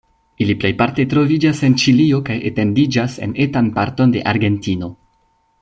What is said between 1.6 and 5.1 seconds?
en Ĉilio kaj etendiĝas en etan parton de Argentino.